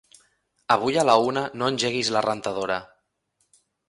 Avui 0.75 0.95
a 1.01 1.03
la 1.09 1.17
una 1.27 1.43
no 1.63 1.67
engeguis 1.73 2.09
la 2.15 2.23
rentadora. 2.27 2.79